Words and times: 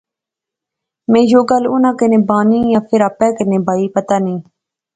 میں 1.11 1.25
یو 1.31 1.41
گل 1.49 1.63
انیں 1.73 1.95
کنے 1.99 2.17
بائی 2.29 2.59
یا 2.73 2.79
فیر 2.87 3.01
آپے 3.07 3.27
کنے 3.37 3.57
بائی، 3.67 3.85
پتہ 3.95 4.17
نی 4.25 4.35